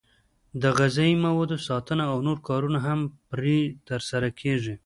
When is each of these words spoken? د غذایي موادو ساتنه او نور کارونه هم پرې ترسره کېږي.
د 0.61 0.63
غذایي 0.79 1.15
موادو 1.25 1.57
ساتنه 1.67 2.03
او 2.11 2.17
نور 2.27 2.37
کارونه 2.47 2.79
هم 2.87 2.99
پرې 3.29 3.57
ترسره 3.87 4.29
کېږي. 4.41 4.75